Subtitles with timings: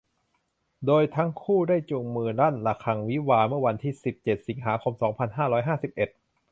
[0.85, 6.09] โดยทั้งคู่ได้จูงมือลั่นระฆังวิวาห์เมื่อวันที่ สิบเจ็ด สิงหาคม สองพันห้าร้อยห้าสิบเจ็ด